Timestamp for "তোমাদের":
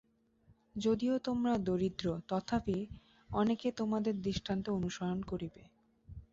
3.71-4.13